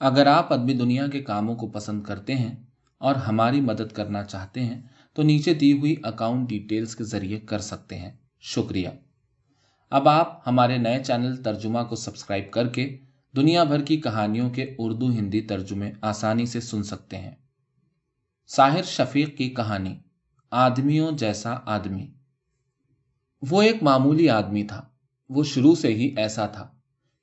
اگر 0.00 0.26
آپ 0.26 0.52
ادبی 0.52 0.74
دنیا 0.74 1.06
کے 1.06 1.20
کاموں 1.20 1.56
کو 1.56 1.68
پسند 1.68 2.02
کرتے 2.02 2.34
ہیں 2.34 2.56
اور 2.98 3.14
ہماری 3.14 3.60
مدد 3.60 3.92
کرنا 3.92 4.24
چاہتے 4.24 4.64
ہیں، 4.64 4.82
تو 5.12 5.22
نیچے 5.22 5.54
دی 5.54 5.72
ہوئی 5.72 5.96
اکاؤنٹ 6.02 6.48
ڈیٹیلز 6.48 6.96
کے 6.96 7.04
ذریعے 7.04 7.40
کر 7.40 7.58
سکتے 7.58 7.98
ہیں۔ 7.98 8.10
شکریہ۔ 8.40 8.88
اب 9.90 10.08
آپ 10.08 10.48
ہمارے 10.48 10.78
نئے 10.78 11.04
چینل 11.04 11.42
ترجمہ 11.42 11.78
کو 11.88 11.96
سبسکرائب 11.96 12.50
کر 12.50 12.68
کے 12.68 12.98
دنیا 13.36 13.64
بھر 13.64 13.82
کی 13.82 13.96
کہانیوں 13.96 14.50
کے 14.50 14.74
اردو 14.78 15.10
ہندی 15.10 15.40
ترجمے 15.40 15.92
آسانی 16.00 16.46
سے 16.46 16.60
سن 16.60 16.82
سکتے 16.82 17.16
ہیں۔ 17.16 17.34
ساحر 18.46 18.82
شفیق 18.82 19.38
کی 19.38 19.50
کہانی، 19.50 19.98
آدمیوں 20.50 21.12
جیسا 21.12 21.56
آدمی۔ 21.64 22.06
وہ 23.50 23.62
ایک 23.62 23.82
معمولی 23.82 24.30
آدمی 24.30 24.62
تھا۔ 24.62 24.82
وہ 25.28 25.44
شروع 25.44 25.74
سے 25.74 25.94
ہی 25.94 26.14
ایسا 26.16 26.46
تھا، 26.46 26.68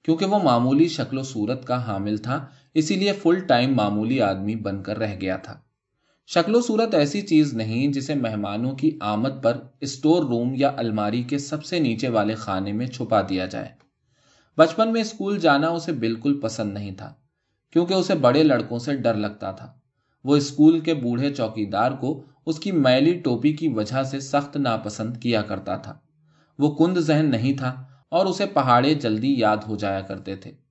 کیونکہ 0.03 0.25
وہ 0.25 0.39
معمولی 0.39 0.87
شکل 0.87 1.17
و 1.17 1.23
صورت 1.23 1.65
کا 1.65 1.87
حامل 1.87 2.17
تھا 2.17 2.45
اسی 2.75 2.95
لیے 2.95 3.13
فل 3.13 3.39
ٹائم 3.39 3.75
معمولی 3.75 4.21
آدمی 4.21 4.55
بن 4.55 4.83
کر 4.83 4.97
رہ 4.97 5.15
گیا 5.21 5.37
تھا۔ 5.37 5.59
شکل 6.27 6.55
و 6.55 6.61
صورت 6.61 6.95
ایسی 6.95 7.21
چیز 7.21 7.53
نہیں 7.53 7.87
جسے 7.87 8.15
مہمانوں 8.15 8.71
کی 8.71 8.97
آمد 9.01 9.43
پر 9.43 9.57
اسٹور 9.81 10.23
روم 10.23 10.53
یا 10.57 10.71
الماری 10.77 11.23
کے 11.23 11.37
سب 11.37 11.65
سے 11.65 11.79
نیچے 11.79 12.09
والے 12.09 12.35
خانے 12.35 12.71
میں 12.71 12.87
چھپا 12.87 13.21
دیا 13.21 13.45
جائے۔ 13.45 13.69
بچپن 14.57 14.93
میں 14.93 15.01
اسکول 15.01 15.39
جانا 15.39 15.67
اسے 15.67 15.91
بالکل 15.91 16.39
پسند 16.39 16.73
نہیں 16.73 16.91
تھا، 16.91 17.13
کیونکہ 17.71 17.93
اسے 17.93 18.15
بڑے 18.15 18.43
لڑکوں 18.43 18.79
سے 18.79 18.95
ڈر 18.95 19.13
لگتا 19.13 19.51
تھا۔ 19.51 19.73
وہ 20.23 20.35
اسکول 20.35 20.79
کے 20.79 20.93
بوڑھے 20.93 21.33
چوکی 21.33 21.65
دار 21.65 21.91
کو 21.91 22.23
اس 22.45 22.59
کی 22.59 22.71
میلی 22.71 23.13
ٹوپی 23.13 23.53
کی 23.53 23.67
وجہ 23.67 24.03
سے 24.03 24.19
سخت 24.19 24.57
ناپسند 24.57 25.17
کیا 25.17 25.41
کرتا 25.41 25.77
تھا۔ 25.77 25.97
وہ 26.59 26.75
کند 26.75 26.97
ذہن 26.97 27.25
نہیں 27.31 27.53
تھا 27.53 27.83
اور 28.09 28.25
اسے 28.25 28.45
پہاڑے 28.45 28.93
جلدی 28.93 29.39
یاد 29.39 29.57
ہو 29.67 29.75
جایا 29.75 30.01
کرتے 30.01 30.35
تھے۔ 30.35 30.64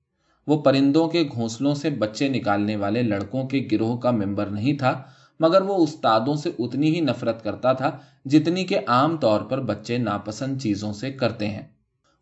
وہ 0.47 0.61
پرندوں 0.61 1.07
کے 1.07 1.23
گھونسلوں 1.35 1.73
سے 1.75 1.89
بچے 1.89 2.27
نکالنے 2.27 2.75
والے 2.75 3.01
لڑکوں 3.03 3.47
کے 3.47 3.67
گروہ 3.71 3.97
کا 3.97 4.11
ممبر 4.11 4.45
نہیں 4.45 4.77
تھا، 4.77 5.01
مگر 5.39 5.61
وہ 5.61 5.75
استادوں 5.83 6.35
سے 6.35 6.51
اتنی 6.59 6.95
ہی 6.95 6.99
نفرت 7.01 7.43
کرتا 7.43 7.73
تھا 7.73 7.91
جتنی 8.25 8.63
کہ 8.63 8.79
عام 8.87 9.17
طور 9.17 9.41
پر 9.41 9.61
بچے 9.61 9.97
ناپسند 9.97 10.61
چیزوں 10.61 10.93
سے 10.93 11.11
کرتے 11.11 11.47
ہیں۔ 11.47 11.63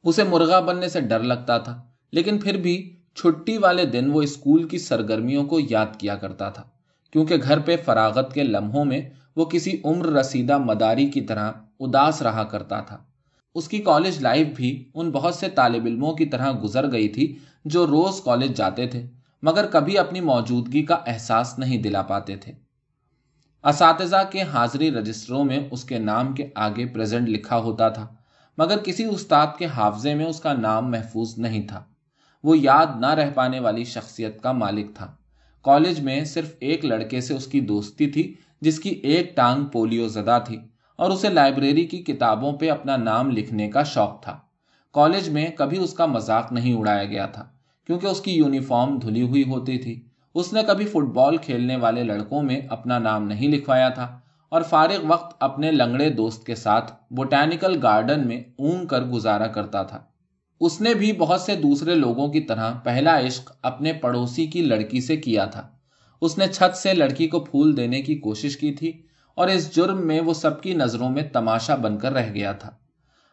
اسے 0.06 0.24
مرغا 0.24 0.60
بننے 0.60 0.90
سے 0.90 1.02
ڈر 1.02 1.20
لگتا 1.20 1.58
تھا، 1.58 1.82
لیکن 2.14 2.38
پھر 2.38 2.58
بھی 2.58 2.76
چھٹی 3.16 3.58
والے 3.58 3.86
دن 3.86 4.10
وہ 4.12 4.22
اسکول 4.22 4.68
کی 4.68 4.78
سرگرمیوں 4.78 5.44
کو 5.46 5.60
یاد 5.60 6.00
کیا 6.00 6.16
کرتا 6.16 6.50
تھا، 6.50 6.64
کیونکہ 7.14 7.36
گھر 7.44 7.60
پہ 7.60 7.76
فراغت 7.86 8.34
کے 8.34 8.44
لمحوں 8.44 8.86
میں 8.86 9.02
وہ 9.36 9.46
کسی 9.46 9.78
عمر 9.86 10.06
رسیدہ 10.06 10.58
مداری 10.58 11.08
کی 11.10 11.22
طرح 11.22 11.52
اداس 11.80 12.22
رہا 12.22 12.44
کرتا 12.44 12.80
تھا۔ 12.82 12.98
اس 13.56 13.68
کی 13.68 13.78
کالج 13.80 14.22
لائف 14.22 14.48
بھی 14.56 14.72
ان 14.94 15.10
بہت 15.12 15.36
سے 15.36 15.48
طالب 15.50 15.86
علموں 15.86 16.14
کی 16.14 16.26
طرح 16.26 16.52
گزر 16.64 16.92
گئی 16.92 17.08
تھی 17.08 17.36
جو 17.66 17.88
روز 17.88 18.22
کالج 18.22 18.58
جاتے 18.58 18.88
تھے، 18.88 19.08
مگر 19.42 19.66
کبھی 19.66 19.98
اپنی 19.98 20.22
موجودگی 20.22 20.86
کا 20.86 20.96
احساس 21.08 21.60
نہیں 21.60 21.78
دلا 21.78 22.02
پاتے 22.02 22.36
تھے۔ 22.36 22.54
اساتذہ 23.64 24.24
کے 24.32 24.42
حاضری 24.42 24.92
رجسٹروں 24.92 25.44
میں 25.44 25.60
اس 25.72 25.84
کے 25.84 26.00
نام 26.00 26.34
کے 26.34 26.50
آگے 26.56 26.86
پریزنٹ 26.86 27.30
لکھا 27.30 27.58
ہوتا 27.58 27.90
تھا، 27.90 28.08
مگر 28.58 28.78
کسی 28.78 29.04
استاد 29.04 29.48
کے 29.58 29.66
حافظے 29.66 30.14
میں 30.14 30.26
اس 30.26 30.40
کا 30.40 30.54
نام 30.54 30.92
محفوظ 30.92 31.38
نہیں 31.38 31.68
تھا۔ 31.68 31.84
وہ 32.44 32.58
یاد 32.58 32.86
نہ 33.00 33.14
رہ 33.14 33.30
پانے 33.30 33.60
والی 33.60 33.84
شخصیت 33.84 34.42
کا 34.42 34.52
مالک 34.52 34.96
تھا۔ 34.96 35.16
کالج 35.62 36.00
میں 36.00 36.26
صرف 36.26 36.54
ایک 36.60 36.86
لڑکے 36.86 37.22
سے 37.22 37.34
اس 37.34 37.48
کی 37.48 37.60
دوستی 37.60 38.08
تھی، 38.08 38.34
جس 38.62 38.80
کی 38.80 38.90
ایک 38.90 39.36
ٹانگ 39.36 39.66
پولیو 39.66 40.08
زدہ 40.08 40.40
تھی، 40.46 40.60
اور 40.96 41.12
اسے 41.12 41.30
لائبریری 41.30 41.86
کی 41.86 41.98
کتابوں 41.98 42.54
پہ 42.54 42.72
اپنا 42.72 42.98
نام 42.98 43.32
لکھنے 43.32 43.72
کا 43.72 43.84
شوق 43.84 44.22
تھا۔ 44.22 44.40
کالج 44.94 45.30
میں 45.30 45.50
کبھی 45.50 45.78
اس 45.78 45.94
کا 45.94 46.06
مذاق 46.06 46.52
نہیں 46.52 46.74
اڑایا 46.74 47.04
گیا 47.04 47.26
تھا۔ 47.26 47.53
کیونکہ 47.88 48.08
اس 48.08 48.22
کی 48.22 48.32
یونیفارم 48.32 49.00
دھلی 49.00 49.22
ہوئی 49.22 49.44
ہوتی 49.44 49.78
تھی۔ 49.78 50.02
اس 50.36 50.54
نے 50.54 50.62
کبھی 50.68 50.86
فٹ 50.86 51.08
بال 51.14 51.38
کھیلنے 51.38 51.76
والے 51.76 52.04
لڑکوں 52.04 52.44
میں 52.44 52.62
اپنا 52.70 53.00
نام 53.00 53.28
نہیں 53.28 53.48
لکھوایا 53.48 53.90
تھا 53.90 54.20
اور 54.50 54.62
فارغ 54.62 55.06
وقت 55.08 55.36
اپنے 55.40 55.72
لنگڑے 55.72 56.10
دوست 56.10 56.46
کے 56.46 56.56
ساتھ 56.56 56.92
بوٹینیکل 57.12 57.80
گارڈن 57.84 58.28
میں 58.28 58.44
اون 58.58 58.88
کر 58.88 59.02
گزارا 59.02 59.48
کرتا 59.48 59.84
تھا۔ 59.84 60.04
اس 60.60 60.82
نے 60.82 60.94
بھی 60.94 61.14
بہت 61.14 61.42
سے 61.42 61.56
دوسرے 61.56 61.96
لوگوں 61.96 62.28
کی 62.28 62.40
طرح 62.40 62.74
پہلا 62.84 63.20
عشق 63.20 63.52
اپنے 63.62 63.94
پڑوسی 63.94 64.48
کی 64.48 64.62
لڑکی 64.62 65.02
سے 65.02 65.18
کیا 65.18 65.46
تھا۔ 65.46 65.68
اس 66.22 66.38
نے 66.38 66.48
چھت 66.48 66.78
سے 66.78 66.94
لڑکی 66.94 67.28
کو 67.28 67.40
پھول 67.40 67.78
دینے 67.78 68.02
کی 68.02 68.16
کوشش 68.16 68.58
کی 68.58 68.72
تھی 68.72 68.92
اور 69.36 69.48
اس 69.48 69.76
جرم 69.76 70.08
میں 70.08 70.22
وہ 70.22 70.34
سب 70.34 70.62
کی 70.62 70.74
نظروں 70.74 71.10
میں 71.10 71.24
تماشا 71.24 71.76
بن 71.76 71.98
کر 71.98 72.14
رہ 72.14 72.34
گیا 72.34 72.52
تھا۔ 72.52 72.70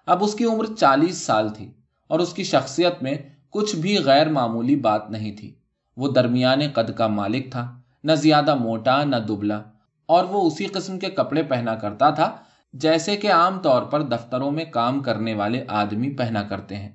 اب 0.06 0.24
اس 0.24 0.34
کی 0.34 0.44
عمر 0.44 0.64
چالیس 0.78 1.16
سال 1.16 1.48
تھی 1.48 1.70
اور 2.08 2.18
اس 2.18 2.32
کی 2.32 2.42
شخصیت 2.42 3.02
میں 3.02 3.18
کچھ 3.50 3.76
بھی 3.76 3.98
غیر 4.04 4.28
معمولی 4.28 4.76
بات 4.76 5.10
نہیں 5.10 5.36
تھی۔ 5.36 5.54
وہ 5.96 6.08
درمیانے 6.08 6.68
قد 6.68 6.96
کا 6.96 7.06
مالک 7.06 7.52
تھا، 7.52 7.80
نہ 8.04 8.12
زیادہ 8.12 8.54
موٹا، 8.54 9.04
نہ 9.04 9.16
دبلا، 9.16 9.62
اور 10.06 10.24
وہ 10.24 10.46
اسی 10.46 10.66
قسم 10.66 10.98
کے 10.98 11.06
کپڑے 11.06 11.42
پہنا 11.42 11.74
کرتا 11.74 12.10
تھا، 12.10 12.36
جیسے 12.72 13.16
کہ 13.16 13.32
عام 13.32 13.58
طور 13.58 13.82
پر 13.82 14.02
دفتروں 14.02 14.50
میں 14.50 14.64
کام 14.64 15.00
کرنے 15.00 15.34
والے 15.34 15.64
آدمی 15.68 16.10
پہنا 16.10 16.42
کرتے 16.42 16.76
ہیں۔ 16.76 16.92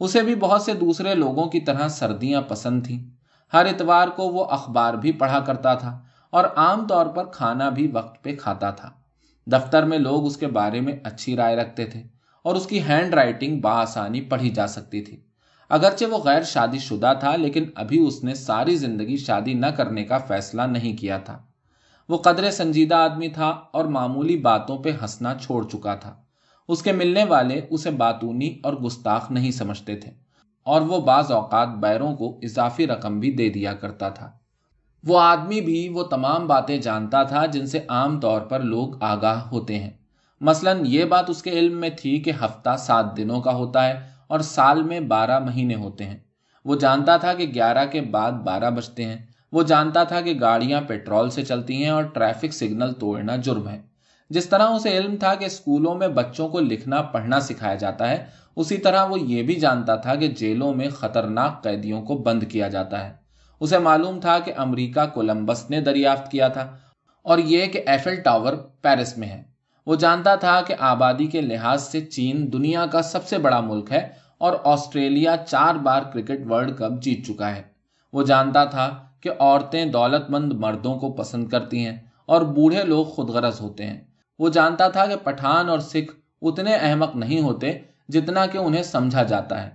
اسے 0.00 0.22
بھی 0.22 0.34
بہت 0.34 0.62
سے 0.62 0.74
دوسرے 0.74 1.14
لوگوں 1.14 1.46
کی 1.46 1.60
طرح 1.60 1.88
سردیاں 1.88 2.42
پسند 2.42 2.86
تھیں۔ 2.86 3.10
ہر 3.52 3.66
اتوار 3.66 4.08
کو 4.08 4.28
وہ 4.28 4.44
اخبار 4.44 4.94
بھی 4.94 5.12
پڑھا 5.12 5.40
کرتا 5.40 5.74
تھا 5.74 6.02
اور 6.30 6.44
عام 6.56 6.86
طور 6.86 7.06
پر 7.06 7.24
کھانا 7.24 7.68
بھی 7.68 7.90
وقت 7.92 8.24
پہ 8.24 8.36
کھاتا 8.36 8.70
تھا۔ 8.70 8.90
دفتر 9.46 9.84
میں 9.84 9.98
لوگ 9.98 10.26
اس 10.26 10.36
کے 10.36 10.46
بارے 10.46 10.80
میں 10.80 10.92
اچھی 11.02 11.36
رائے 11.36 11.56
رکھتے 11.56 11.84
تھے 11.84 12.02
اور 12.42 12.54
اس 12.54 12.66
کی 12.66 12.82
ہینڈ 12.82 13.14
رائٹنگ 13.14 13.60
بآسانی 13.60 14.20
پڑھی 14.20 14.50
جا 14.50 14.66
سکتی 14.66 15.00
تھی۔ 15.00 15.27
اگرچہ 15.70 16.04
وہ 16.04 16.18
غیر 16.18 16.42
شادی 16.42 16.78
شدہ 16.78 17.12
تھا، 17.20 17.34
لیکن 17.36 17.64
ابھی 17.74 17.98
اس 17.98 18.22
نے 18.24 18.34
ساری 18.34 18.76
زندگی 18.76 19.16
شادی 19.16 19.54
نہ 19.54 19.66
کرنے 19.66 20.04
کا 20.04 20.18
فیصلہ 20.18 20.62
نہیں 20.62 20.96
کیا 20.96 21.18
تھا۔ 21.18 21.38
وہ 22.08 22.18
قدر 22.18 22.50
سنجیدہ 22.50 22.94
آدمی 22.94 23.28
تھا 23.28 23.48
اور 23.72 23.84
معمولی 23.84 24.36
باتوں 24.36 24.78
پہ 24.78 24.92
ہنسنا 24.92 25.34
چھوڑ 25.34 25.62
چکا 25.68 25.94
تھا۔ 25.94 26.14
اس 26.68 26.82
کے 26.82 26.92
ملنے 26.92 27.24
والے 27.24 27.60
اسے 27.70 27.90
باتونی 27.90 28.48
اور 28.62 28.74
گستاخ 28.74 29.30
نہیں 29.30 29.50
سمجھتے 29.50 29.96
تھے، 29.96 30.10
اور 30.66 30.80
وہ 30.80 31.00
بعض 31.00 31.32
اوقات 31.32 31.68
بیروں 31.80 32.14
کو 32.16 32.38
اضافی 32.42 32.86
رقم 32.86 33.20
بھی 33.20 33.32
دے 33.32 33.48
دیا 33.48 33.72
کرتا 33.72 34.08
تھا۔ 34.08 34.30
وہ 35.04 35.20
آدمی 35.20 35.60
بھی 35.60 35.88
وہ 35.88 36.02
تمام 36.02 36.46
باتیں 36.46 36.76
جانتا 36.78 37.22
تھا 37.22 37.46
جن 37.46 37.66
سے 37.66 37.80
عام 37.88 38.18
طور 38.20 38.40
پر 38.40 38.60
لوگ 38.60 39.02
آگاہ 39.02 39.46
ہوتے 39.48 39.78
ہیں۔ 39.78 39.90
مثلا 40.40 40.72
یہ 40.84 41.04
بات 41.04 41.30
اس 41.30 41.42
کے 41.42 41.50
علم 41.50 41.80
میں 41.80 41.90
تھی 41.90 42.18
کہ 42.20 42.32
ہفتہ 42.44 42.76
سات 42.78 43.16
دنوں 43.16 43.40
کا 43.40 43.52
ہوتا 43.52 43.86
ہے۔ 43.88 44.00
اور 44.28 44.40
سال 44.40 44.82
میں 44.82 45.00
بارہ 45.00 45.38
مہینے 45.38 45.74
ہوتے 45.74 46.04
ہیں۔ 46.04 46.18
وہ 46.64 46.76
جانتا 46.76 47.16
تھا 47.16 47.34
کہ 47.34 47.46
گیارہ 47.54 47.86
کے 47.86 48.00
بعد 48.00 48.32
بارہ 48.32 48.70
بجتے 48.70 49.04
ہیں۔ 49.04 49.16
وہ 49.52 49.62
جانتا 49.62 50.04
تھا 50.04 50.20
کہ 50.20 50.34
گاڑیاں 50.40 50.80
پیٹرول 50.80 51.30
سے 51.30 51.42
چلتی 51.42 51.82
ہیں 51.82 51.90
اور 51.90 52.02
ٹریفک 52.02 52.54
سگنل 52.54 52.92
توڑنا 52.92 53.36
جرم 53.36 53.68
ہے۔ 53.68 53.82
جس 54.30 54.48
طرح 54.48 54.68
اسے 54.68 54.98
علم 54.98 55.16
تھا 55.16 55.34
کہ 55.34 55.44
اسکولوں 55.44 55.94
میں 55.94 56.08
بچوں 56.08 56.48
کو 56.48 56.60
لکھنا، 56.60 57.02
پڑھنا 57.02 57.40
سکھایا 57.40 57.74
جاتا 57.74 58.10
ہے، 58.10 58.26
اسی 58.56 58.76
طرح 58.76 59.04
وہ 59.04 59.20
یہ 59.20 59.42
بھی 59.42 59.54
جانتا 59.54 59.96
تھا 59.96 60.14
کہ 60.14 60.28
جیلوں 60.28 60.74
میں 60.74 60.88
خطرناک 60.88 61.62
قیدیوں 61.62 62.02
کو 62.02 62.16
بند 62.16 62.42
کیا 62.48 62.68
جاتا 62.68 63.06
ہے۔ 63.06 63.12
اسے 63.60 63.78
معلوم 63.78 64.20
تھا 64.20 64.38
کہ 64.38 64.52
امریکہ 64.56 65.06
کولمبس 65.06 65.70
نے 65.70 65.80
دریافت 65.80 66.30
کیا 66.30 66.48
تھا 66.48 66.76
اور 67.22 67.38
یہ 67.38 67.66
کہ 67.66 67.82
ایفل 67.86 68.16
ٹاور 68.16 68.52
پیرس 68.52 69.18
میں 69.18 69.28
ہے۔ 69.28 69.42
وہ 69.88 69.96
جانتا 69.96 70.34
تھا 70.34 70.60
کہ 70.66 70.74
آبادی 70.78 71.26
کے 71.26 71.40
لحاظ 71.40 71.82
سے 71.82 72.00
چین 72.00 72.52
دنیا 72.52 72.86
کا 72.86 73.02
سب 73.02 73.24
سے 73.24 73.38
بڑا 73.38 73.60
ملک 73.60 73.92
ہے 73.92 74.08
اور 74.38 74.52
آسٹریلیا 74.64 75.36
چار 75.36 75.74
بار 75.74 76.02
کرکٹ 76.02 76.50
ورلڈ 76.50 76.76
کپ 76.78 77.02
جیت 77.02 77.26
چکا 77.26 77.56
ہے۔ 77.56 77.62
وہ 78.12 78.22
جانتا 78.22 78.64
تھا 78.64 78.98
کہ 79.20 79.30
عورتیں 79.38 79.84
دولت 79.84 80.30
مند 80.30 80.52
مردوں 80.52 80.98
کو 80.98 81.12
پسند 81.12 81.48
کرتی 81.48 81.86
ہیں 81.86 81.96
اور 82.26 82.42
بوڑھے 82.42 82.82
لوگ 82.84 83.04
خود 83.04 83.28
غرض 83.28 83.60
ہوتے 83.60 83.86
ہیں۔ 83.86 84.00
وہ 84.38 84.48
جانتا 84.48 84.88
تھا 84.88 85.06
کہ 85.06 85.16
پٹھان 85.16 85.68
اور 85.68 85.78
سکھ 85.78 86.12
اتنے 86.42 86.74
احمق 86.74 87.16
نہیں 87.16 87.40
ہوتے 87.40 87.78
جتنا 88.08 88.46
کہ 88.46 88.58
انہیں 88.58 88.82
سمجھا 88.82 89.22
جاتا 89.22 89.62
ہے۔ 89.62 89.70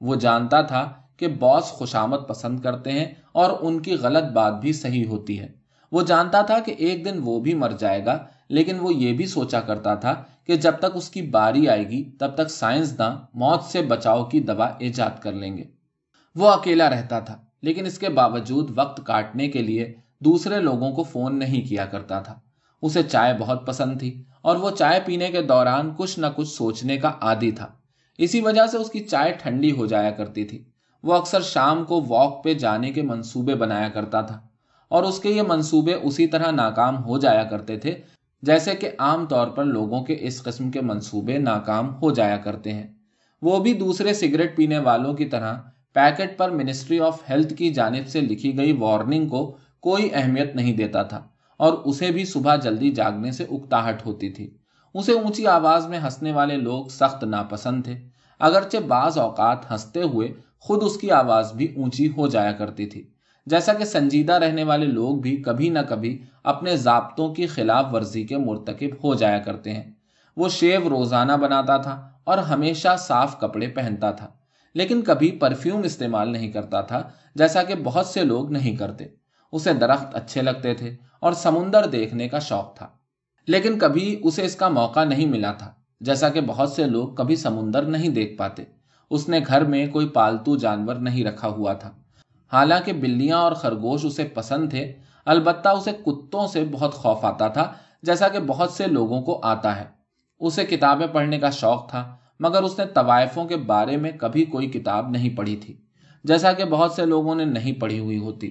وہ 0.00 0.14
جانتا 0.14 0.60
تھا 0.60 0.92
کہ 1.16 1.28
باس 1.28 1.64
خوشامد 1.64 2.18
پسند 2.28 2.60
کرتے 2.60 2.92
ہیں 2.92 3.06
اور 3.32 3.50
ان 3.60 3.80
کی 3.80 3.94
غلط 3.94 4.32
بات 4.32 4.60
بھی 4.60 4.72
صحیح 4.72 5.06
ہوتی 5.06 5.40
ہے۔ 5.40 5.48
وہ 5.92 6.02
جانتا 6.02 6.42
تھا 6.42 6.58
کہ 6.58 6.74
ایک 6.78 7.04
دن 7.04 7.20
وہ 7.22 7.40
بھی 7.40 7.54
مر 7.54 7.70
جائے 7.78 8.04
گا 8.04 8.24
لیکن 8.48 8.78
وہ 8.80 8.94
یہ 8.94 9.12
بھی 9.12 9.26
سوچا 9.26 9.60
کرتا 9.60 9.94
تھا 9.94 10.14
کہ 10.46 10.56
جب 10.56 10.72
تک 10.78 10.86
اس 10.94 11.10
کی 11.10 11.22
باری 11.22 11.68
آئے 11.68 11.88
گی، 11.88 12.04
تب 12.18 12.34
تک 12.34 12.50
سائنسداں 12.50 13.16
موت 13.34 13.62
سے 13.62 13.82
بچاؤ 13.82 14.24
کی 14.24 14.40
دوا 14.40 14.68
ایجاد 14.78 15.22
کر 15.22 15.32
لیں 15.32 15.56
گے۔ 15.56 15.64
وہ 16.34 16.48
اکیلا 16.48 16.90
رہتا 16.90 17.20
تھا، 17.20 17.36
لیکن 17.62 17.86
اس 17.86 17.98
کے 17.98 18.08
باوجود 18.08 18.70
وقت 18.74 19.06
کاٹنے 19.06 19.48
کے 19.48 19.62
لیے 19.62 19.94
دوسرے 20.18 20.60
لوگوں 20.60 20.92
کو 20.92 21.02
فون 21.02 21.38
نہیں 21.38 21.68
کیا 21.68 21.86
کرتا 21.86 22.18
تھا۔ 22.18 22.38
اسے 22.82 23.02
چائے 23.02 23.34
بہت 23.38 23.66
پسند 23.66 23.98
تھی 23.98 24.22
اور 24.42 24.56
وہ 24.56 24.70
چائے 24.70 25.00
پینے 25.04 25.28
کے 25.28 25.42
دوران 25.42 25.94
کچھ 25.96 26.18
نہ 26.18 26.26
کچھ 26.36 26.48
سوچنے 26.48 26.96
کا 26.96 27.12
عادی 27.20 27.50
تھا۔ 27.50 27.66
اسی 28.18 28.40
وجہ 28.40 28.66
سے 28.66 28.76
اس 28.76 28.90
کی 28.90 29.00
چائے 29.00 29.32
ٹھنڈی 29.32 29.70
ہو 29.70 29.86
جایا 29.86 30.10
کرتی 30.10 30.44
تھی۔ 30.44 30.64
وہ 31.02 31.14
اکثر 31.14 31.40
شام 31.42 31.84
کو 31.84 32.04
واک 32.08 32.44
پہ 32.44 32.54
جانے 32.54 32.90
کے 32.90 33.02
منصوبے 33.02 33.54
بنایا 33.54 33.88
کرتا 33.88 34.20
تھا 34.20 34.40
اور 34.88 35.02
اس 35.02 35.18
کے 35.18 35.28
یہ 35.28 35.42
منصوبے 35.42 35.94
اسی 35.94 36.26
طرح 36.26 36.50
ناکام 36.50 37.04
ہو 37.04 37.18
جایا 37.18 37.44
کرتے 37.44 37.76
تھے 37.78 37.94
جیسے 38.42 38.74
کہ 38.74 38.90
عام 38.98 39.26
طور 39.26 39.48
پر 39.48 39.64
لوگوں 39.64 40.04
کے 40.04 40.16
اس 40.20 40.42
قسم 40.42 40.70
کے 40.70 40.80
منصوبے 40.80 41.38
ناکام 41.38 41.94
ہو 41.94 42.10
جایا 42.10 42.36
کرتے 42.36 42.72
ہیں۔ 42.72 42.86
وہ 43.42 43.58
بھی 43.58 43.72
دوسرے 43.74 44.14
سگریٹ 44.14 44.56
پینے 44.56 44.78
والوں 44.78 45.14
کی 45.14 45.24
طرح 45.24 45.56
پیکٹ 45.92 46.38
پر 46.38 46.50
منسٹری 46.50 47.00
آف 47.00 47.30
ہیلتھ 47.30 47.54
کی 47.54 47.70
جانب 47.70 48.08
سے 48.08 48.20
لکھی 48.20 48.58
گئی 48.58 48.72
وارننگ 48.72 49.28
کو 49.28 49.56
کوئی 49.80 50.08
اہمیت 50.12 50.56
نہیں 50.56 50.76
دیتا 50.76 51.02
تھا 51.02 51.28
اور 51.56 51.72
اسے 51.72 52.10
بھی 52.10 52.24
صبح 52.24 52.56
جلدی 52.56 52.90
جاگنے 52.90 53.32
سے 53.32 53.44
اکتاہٹ 53.50 54.06
ہوتی 54.06 54.30
تھی۔ 54.30 54.50
اسے 54.94 55.12
اونچی 55.12 55.46
آواز 55.46 55.86
میں 55.86 55.98
ہنسنے 55.98 56.32
والے 56.32 56.56
لوگ 56.56 56.86
سخت 56.86 57.24
ناپسند 57.24 57.84
تھے۔ 57.84 57.98
اگرچہ 58.38 58.76
بعض 58.88 59.18
اوقات 59.18 59.70
ہنستے 59.70 60.02
ہوئے 60.02 60.32
خود 60.58 60.82
اس 60.82 60.96
کی 60.96 61.10
آواز 61.10 61.52
بھی 61.52 61.74
اونچی 61.76 62.08
ہو 62.08 62.28
جایا 62.28 62.52
کرتی 62.52 62.86
تھی۔ 62.86 63.08
جیسا 63.50 63.72
کہ 63.72 63.84
سنجیدہ 63.84 64.32
رہنے 64.32 64.64
والے 64.64 64.86
لوگ 64.86 65.16
بھی 65.16 65.36
کبھی 65.36 65.68
نہ 65.68 65.78
کبھی 65.88 66.22
اپنے 66.44 66.76
ضابطوں 66.76 67.34
کی 67.34 67.46
خلاف 67.46 67.86
ورزی 67.92 68.24
کے 68.24 68.36
مرتکب 68.36 69.04
ہو 69.04 69.14
جایا 69.14 69.38
کرتے 69.38 69.72
ہیں۔ 69.72 69.92
وہ 70.36 70.48
شیو 70.48 70.90
روزانہ 70.90 71.32
بناتا 71.32 71.76
تھا 71.76 72.08
اور 72.24 72.38
ہمیشہ 72.38 72.88
صاف 72.98 73.40
کپڑے 73.40 73.66
پہنتا 73.66 74.10
تھا، 74.10 74.26
لیکن 74.74 75.02
کبھی 75.02 75.30
پرفیوم 75.30 75.82
استعمال 75.82 76.28
نہیں 76.28 76.52
کرتا 76.52 76.80
تھا، 76.80 77.02
جیسا 77.34 77.62
کہ 77.62 77.74
بہت 77.84 78.06
سے 78.06 78.24
لوگ 78.24 78.52
نہیں 78.52 78.76
کرتے۔ 78.76 79.04
اسے 79.52 79.72
درخت 79.72 80.14
اچھے 80.14 80.42
لگتے 80.42 80.74
تھے 80.74 80.96
اور 81.20 81.32
سمندر 81.32 81.86
دیکھنے 81.86 82.28
کا 82.28 82.38
شوق 82.38 82.76
تھا۔ 82.76 82.86
لیکن 83.46 83.78
کبھی 83.78 84.20
اسے 84.22 84.44
اس 84.44 84.56
کا 84.56 84.68
موقع 84.68 85.04
نہیں 85.04 85.26
ملا 85.26 85.52
تھا، 85.52 85.72
جیسا 86.00 86.28
کہ 86.28 86.40
بہت 86.40 86.72
سے 86.72 86.84
لوگ 86.84 87.08
کبھی 87.08 87.36
سمندر 87.36 87.82
نہیں 87.82 88.08
دیکھ 88.08 88.36
پاتے۔ 88.36 88.64
اس 89.10 89.28
نے 89.28 89.40
گھر 89.46 89.64
میں 89.64 89.86
کوئی 89.86 90.08
پالتو 90.08 90.56
جانور 90.56 90.94
نہیں 90.94 91.24
رکھا 91.24 91.48
ہوا 91.48 91.72
تھا۔ 91.72 91.90
حالانکہ 92.52 92.92
بلیاں 92.92 93.38
اور 93.38 93.52
خرگوش 93.52 94.04
اسے 94.04 94.24
پسند 94.24 94.70
تھے، 94.70 94.92
البتہ 95.26 95.68
اسے 95.68 95.92
کتوں 96.06 96.46
سے 96.46 96.64
بہت 96.64 96.94
خوف 96.94 97.24
آتا 97.24 97.48
تھا، 97.48 97.72
جیسا 98.02 98.28
کہ 98.28 98.38
بہت 98.38 98.70
سے 98.70 98.86
لوگوں 98.86 99.20
کو 99.22 99.40
آتا 99.44 99.76
ہے۔ 99.76 99.84
اسے 100.40 100.64
کتابیں 100.64 101.06
پڑھنے 101.06 101.38
کا 101.38 101.50
شوق 101.50 101.88
تھا، 101.90 102.04
مگر 102.40 102.62
اس 102.62 102.78
نے 102.78 102.84
طوائفوں 102.86 103.44
کے 103.44 103.56
بارے 103.56 103.96
میں 103.96 104.10
کبھی 104.10 104.44
کوئی 104.44 104.68
کتاب 104.70 105.10
نہیں 105.10 105.36
پڑھی 105.36 105.56
تھی، 105.56 105.76
جیسا 106.24 106.52
کہ 106.52 106.64
بہت 106.64 106.92
سے 106.92 107.06
لوگوں 107.06 107.34
نے 107.34 107.44
نہیں 107.44 107.80
پڑھی 107.80 107.98
ہوئی 107.98 108.18
ہوتی۔ 108.18 108.50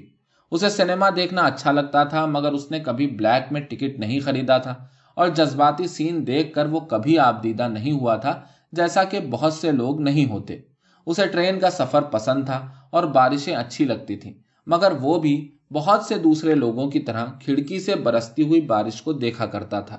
اسے 0.51 0.69
سنیما 0.69 1.09
دیکھنا 1.15 1.41
اچھا 1.41 1.71
لگتا 1.71 2.03
تھا، 2.03 2.25
مگر 2.25 2.51
اس 2.51 2.71
نے 2.71 2.79
کبھی 2.79 3.07
بلیک 3.07 3.51
میں 3.51 3.61
ٹکٹ 3.61 3.99
نہیں 3.99 4.19
خریدا 4.19 4.57
تھا، 4.57 4.75
اور 5.13 5.27
جذباتی 5.27 5.87
سین 5.87 6.25
دیکھ 6.27 6.53
کر 6.53 6.65
وہ 6.65 6.79
کبھی 6.79 7.19
آپ 7.19 7.43
دیدہ 7.43 7.67
نہیں 7.67 7.91
ہوا 7.91 8.15
تھا، 8.15 8.39
جیسا 8.71 9.03
کہ 9.03 9.19
بہت 9.29 9.53
سے 9.53 9.71
لوگ 9.71 10.01
نہیں 10.01 10.29
ہوتے۔ 10.29 10.57
اسے 11.07 11.27
ٹرین 11.27 11.59
کا 11.59 11.69
سفر 11.69 12.01
پسند 12.01 12.45
تھا 12.45 12.71
اور 12.89 13.03
بارشیں 13.03 13.55
اچھی 13.55 13.85
لگتی 13.85 14.15
تھیں، 14.17 14.33
مگر 14.67 14.91
وہ 15.01 15.19
بھی 15.19 15.35
بہت 15.73 16.03
سے 16.03 16.17
دوسرے 16.17 16.55
لوگوں 16.55 16.89
کی 16.91 16.99
طرح 16.99 17.25
کھڑکی 17.43 17.79
سے 17.79 17.95
برستی 17.95 18.43
ہوئی 18.47 18.61
بارش 18.61 19.01
کو 19.01 19.13
دیکھا 19.13 19.45
کرتا 19.45 19.79
تھا۔ 19.81 19.97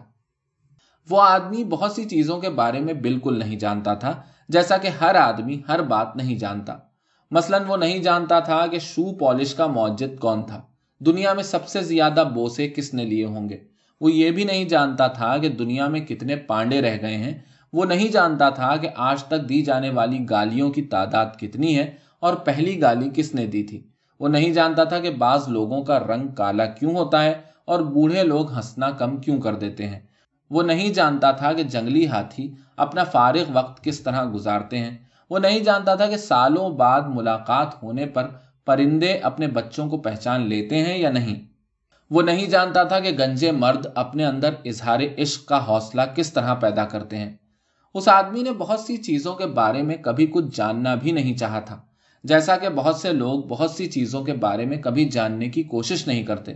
وہ 1.10 1.22
آدمی 1.22 1.64
بہت 1.64 1.92
سی 1.92 2.04
چیزوں 2.04 2.38
کے 2.38 2.50
بارے 2.50 2.80
میں 2.80 2.94
بالکل 2.94 3.38
نہیں 3.38 3.58
جانتا 3.58 3.94
تھا، 3.94 4.12
جیسا 4.48 4.76
کہ 4.76 4.88
ہر 5.00 5.14
آدمی 5.14 5.60
ہر 5.68 5.82
بات 5.82 6.16
نہیں 6.16 6.38
جانتا۔ 6.38 6.76
مثلا 7.30 7.58
وہ 7.68 7.76
نہیں 7.76 7.98
جانتا 7.98 8.40
تھا 8.40 8.66
کہ 8.66 8.78
شو 8.78 9.14
پالش 9.14 9.54
کا 9.54 9.66
موجد 9.66 10.18
کون 10.20 10.42
تھا۔ 10.46 10.62
دنیا 11.00 11.32
میں 11.32 11.42
سب 11.42 11.68
سے 11.68 11.82
زیادہ 11.82 12.24
بوسے 12.34 12.68
کس 12.68 12.94
نے 12.94 13.04
لیے 13.04 13.24
ہوں 13.24 13.48
گے؟ 13.48 13.58
وہ 14.00 14.12
یہ 14.12 14.30
بھی 14.30 14.44
نہیں 14.44 14.64
جانتا 14.64 15.06
تھا 15.06 15.36
کہ 15.38 15.48
دنیا 15.48 15.88
میں 15.88 16.00
کتنے 16.00 16.36
پانڈے 16.36 16.80
رہ 16.80 16.96
گئے 17.02 17.16
ہیں 17.16 17.38
وہ 17.72 17.84
نہیں 17.84 18.08
جانتا 18.08 18.50
تھا 18.50 18.76
کہ 18.76 18.88
آج 18.96 19.24
تک 19.24 19.48
دی 19.48 19.62
جانے 19.62 19.90
والی 19.90 20.26
گالیوں 20.30 20.70
کی 20.70 20.82
تعداد 20.82 21.26
کتنی 21.38 21.78
ہے 21.78 21.90
اور 22.18 22.34
پہلی 22.34 22.82
گالی 22.82 23.10
کس 23.14 23.34
نے 23.34 23.46
دی 23.46 23.62
تھی۔ 23.62 23.86
وہ 24.20 24.28
نہیں 24.28 24.52
جانتا 24.52 24.84
تھا 24.84 24.98
کہ 24.98 25.10
بعض 25.10 25.48
لوگوں 25.48 25.82
کا 25.82 25.98
رنگ 25.98 26.28
کالا 26.28 26.64
کیوں 26.64 26.94
ہوتا 26.94 27.24
ہے 27.24 27.34
اور 27.64 27.80
بوڑھے 27.80 28.22
لوگ 28.22 28.52
ہنسنا 28.52 28.90
کم 28.90 29.16
کیوں 29.16 29.40
کر 29.40 29.54
دیتے 29.54 29.88
ہیں۔ 29.88 30.00
وہ 30.50 30.62
نہیں 30.62 30.92
جانتا 30.92 31.30
تھا 31.30 31.52
کہ 31.52 31.62
جنگلی 31.62 32.06
ہاتھی 32.06 32.54
اپنا 32.76 33.04
فارغ 33.04 33.44
وقت 33.52 33.84
کس 33.84 34.00
طرح 34.00 34.24
گزارتے 34.34 34.78
ہیں۔ 34.78 34.98
وہ 35.30 35.38
نہیں 35.38 35.60
جانتا 35.60 35.94
تھا 35.94 36.06
کہ 36.06 36.16
سالوں 36.16 36.70
بعد 36.70 37.00
ملاقات 37.08 37.82
ہونے 37.82 38.06
پر 38.06 38.26
پرندے 38.64 39.12
اپنے 39.12 39.46
بچوں 39.46 39.88
کو 39.88 39.98
پہچان 39.98 40.48
لیتے 40.48 40.76
ہیں 40.76 40.98
یا 40.98 41.10
نہیں۔ 41.10 41.46
وہ 42.10 42.22
نہیں 42.22 42.46
جانتا 42.46 42.82
تھا 42.82 43.00
کہ 43.00 43.10
گنجے 43.10 43.52
مرد 43.52 43.86
اپنے 43.94 44.24
اندر 44.24 44.54
اظہار 44.64 45.00
عشق 45.18 45.48
کا 45.48 45.66
حوصلہ 45.68 46.02
کس 46.14 46.32
طرح 46.32 46.54
پیدا 46.54 46.84
کرتے 46.84 47.16
ہیں۔ 47.16 47.36
اس 47.94 48.08
آدمی 48.08 48.42
نے 48.42 48.50
بہت 48.50 48.80
سی 48.80 48.96
چیزوں 48.96 49.34
کے 49.34 49.46
بارے 49.46 49.82
میں 49.82 49.96
کبھی 49.96 50.26
کچھ 50.26 50.44
جاننا 50.56 50.94
بھی 50.94 51.12
نہیں 51.12 51.36
چاہا 51.36 51.60
تھا۔ 51.60 51.80
جیسا 52.24 52.56
کہ 52.56 52.68
بہت 52.68 52.96
سے 52.96 53.12
لوگ 53.12 53.42
بہت 53.42 53.70
سی 53.70 53.86
چیزوں 53.86 54.24
کے 54.24 54.32
بارے 54.32 54.64
میں 54.64 54.76
کبھی 54.76 55.04
جاننے 55.04 55.48
کی 55.48 55.62
کوشش 55.62 56.06
نہیں 56.06 56.22
کرتے۔ 56.22 56.52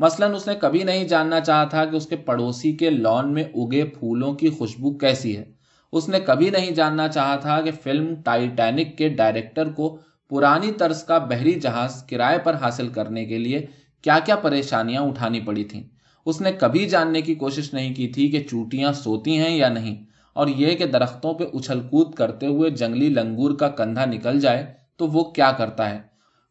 مثلا 0.00 0.26
اس 0.26 0.46
نے 0.46 0.54
کبھی 0.54 0.84
نہیں 0.84 1.04
جاننا 1.04 1.40
چاہا 1.40 1.64
تھا 1.64 1.84
کہ 1.84 1.96
اس 1.96 2.06
کے 2.06 2.16
پڑوسی 2.16 2.72
کے 2.72 2.90
لان 2.90 3.32
میں 3.32 3.44
اگے 3.44 3.84
پھولوں 3.84 4.34
کی 4.34 4.48
خوشبو 4.48 4.94
کیسی 4.94 5.36
ہے۔ 5.36 5.44
اس 5.92 6.08
نے 6.08 6.20
کبھی 6.20 6.50
نہیں 6.50 6.70
جاننا 6.70 7.08
چاہا 7.08 7.36
تھا 7.36 7.60
کہ 7.60 7.70
فلم 7.82 8.14
ٹائٹینک 8.24 8.98
کے 8.98 9.08
ڈائریکٹر 9.08 9.68
کو 9.68 9.98
پرانی 10.28 10.72
طرز 10.72 11.04
کا 11.04 11.18
بحری 11.18 11.52
جہاز 11.52 12.02
کرائے 12.02 12.38
پر 12.38 12.54
حاصل 12.54 12.88
کرنے 12.88 13.24
کے 13.24 13.38
لیے 13.38 13.66
کیا 14.02 14.18
کیا 14.18 14.36
پریشانیاں 14.36 15.02
اٹھانی 15.02 15.40
پڑی 15.40 15.64
تھیں۔ 15.64 15.82
اس 16.26 16.40
نے 16.40 16.52
کبھی 16.52 16.88
جاننے 16.88 17.20
کی 17.20 17.34
کوشش 17.34 17.74
نہیں 17.74 17.94
کی 17.94 18.08
تھی 18.08 18.30
کہ 18.30 18.44
چوٹیاں 18.50 18.92
سوتی 18.92 19.38
ہیں 19.38 19.56
یا 19.56 19.68
نہیں۔ 19.68 20.05
اور 20.36 20.46
یہ 20.46 20.74
کہ 20.74 20.86
درختوں 20.86 21.34
پہ 21.34 21.44
اچھل 21.54 21.80
کود 21.80 22.14
کرتے 22.14 22.46
ہوئے 22.46 22.70
جنگلی 22.70 23.08
لنگور 23.08 23.56
کا 23.56 23.68
کندھا 23.68 24.04
نکل 24.04 24.40
جائے 24.40 24.66
تو 24.96 25.06
وہ 25.06 25.24
کیا 25.24 25.52
کرتا 25.52 25.90
ہے؟ 25.90 25.98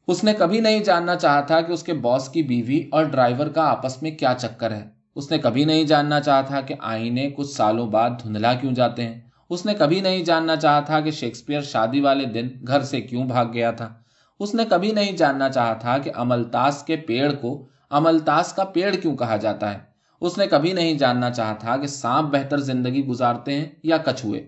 اس 0.08 0.24
نے 0.24 0.34
کبھی 0.34 0.60
نہیں 0.60 0.80
جاننا 0.80 1.16
چاہا 1.16 1.42
تھا 1.42 1.62
کہ 1.62 1.72
اس 1.72 1.84
کے 1.84 1.94
باس 1.94 2.30
کی 2.30 2.44
بیوی 2.44 2.84
اور 2.92 3.04
ڈرائیور 3.04 3.48
کا 3.48 3.64
آپس 3.64 4.02
میں 4.02 4.12
کیا 4.12 4.34
چکر 4.38 4.72
ہے۔ 4.72 4.86
اس 5.16 5.32
نے 5.32 5.38
کبھی 5.38 5.66
نہیں 5.66 5.84
جاننا 5.84 6.20
چاہا 6.20 6.42
تھا 6.42 6.62
کہ 6.62 6.76
آئینے 6.80 7.30
کچھ 7.30 7.48
سالوں 7.48 7.88
بعد 7.88 8.10
دھندلا 8.24 8.54
کیوں 8.54 8.72
جاتے 8.72 9.04
ہیں۔ 9.04 9.22
اس 9.50 9.66
نے 9.66 9.74
کبھی 9.74 10.00
نہیں 10.00 10.24
جاننا 10.24 10.56
چاہا 10.56 10.80
تھا 10.80 11.00
کہ 11.00 11.12
شیکسپیئر 11.12 11.62
شادی 11.62 12.00
والے 12.00 12.26
دن 12.26 12.48
گھر 12.68 12.82
سے 12.82 13.02
کیوں 13.02 13.24
بھاگ 13.24 13.46
گیا 13.54 13.72
تھا۔ 13.72 13.94
اس 14.40 14.56
نے 14.56 14.64
کبھی 14.70 14.92
نہیں 14.92 15.12
جاننا 15.12 15.50
چاہا 15.50 15.74
تھا 15.74 15.98
کہ 15.98 16.12
املتاس 16.16 16.84
کے 16.84 16.96
پیڑ 16.96 17.32
کو 17.32 17.66
املتاس 17.90 18.54
کا 18.54 18.64
پیڑ 18.64 18.96
کیوں 18.96 19.18
کہا 19.18 19.38
جاتا 19.38 19.74
ہے؟ 19.74 19.95
اس 20.22 20.38
نے 20.38 20.48
کبھی 20.48 20.74
نہیں 20.74 20.94
جاننا 20.94 21.30
چاہا 21.32 21.54
تھا 21.54 21.78
کہ 21.78 21.88
سانپ 21.88 22.28
بہتر 22.30 22.58
زندگی 22.58 23.06
گزارتے 23.06 23.54
ہیں 23.54 23.66
یا 23.84 23.98
کچھوے 23.98 24.42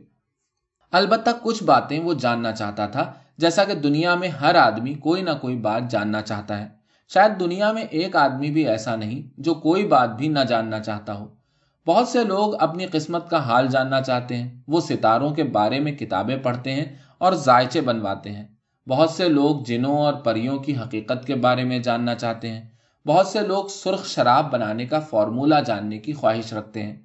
البتہ 0.91 1.29
کچھ 1.43 1.63
باتیں 1.63 1.99
وہ 1.99 2.13
جاننا 2.13 2.51
چاہتا 2.51 2.87
تھا، 2.87 3.11
جیسا 3.37 3.63
کہ 3.63 3.73
دنیا 3.73 4.15
میں 4.15 4.27
ہر 4.27 4.55
آدمی 4.55 4.93
کوئی 4.93 5.21
نہ 5.21 5.29
کوئی 5.41 5.55
بات 5.55 5.91
جاننا 5.91 6.21
چاہتا 6.21 6.57
ہے۔ 6.59 6.67
شاید 7.07 7.39
دنیا 7.39 7.71
میں 7.71 7.83
ایک 7.83 8.15
آدمی 8.15 8.51
بھی 8.51 8.67
ایسا 8.67 8.95
نہیں 8.95 9.41
جو 9.41 9.53
کوئی 9.53 9.87
بات 9.87 10.17
بھی 10.17 10.27
نہ 10.27 10.39
جاننا 10.39 10.79
چاہتا 10.79 11.13
ہو۔ 11.13 11.27
بہت 11.87 12.07
سے 12.07 12.23
لوگ 12.23 12.55
اپنی 12.59 12.85
قسمت 12.85 13.29
کا 13.29 13.37
حال 13.37 13.67
جاننا 13.67 14.01
چاہتے 14.01 14.35
ہیں، 14.35 14.61
وہ 14.67 14.79
ستاروں 14.79 15.29
کے 15.29 15.43
بارے 15.43 15.79
میں 15.79 15.91
کتابیں 15.91 16.37
پڑھتے 16.37 16.73
ہیں 16.73 16.85
اور 17.17 17.33
ذائچے 17.33 17.81
بنواتے 17.81 18.31
ہیں۔ 18.31 18.47
بہت 18.87 19.09
سے 19.09 19.29
لوگ 19.29 19.63
جنوں 19.65 19.97
اور 19.97 20.13
پریوں 20.13 20.57
کی 20.59 20.77
حقیقت 20.77 21.27
کے 21.27 21.35
بارے 21.35 21.63
میں 21.63 21.79
جاننا 21.79 22.15
چاہتے 22.15 22.49
ہیں۔ 22.49 22.69
بہت 23.07 23.27
سے 23.27 23.39
لوگ 23.39 23.65
سرخ 23.65 24.05
شراب 24.05 24.51
بنانے 24.51 24.85
کا 24.85 24.99
فارمولا 24.99 25.59
جاننے 25.59 25.97
کی 25.97 26.13
خواہش 26.13 26.53
رکھتے 26.53 26.83
ہیں، 26.83 26.95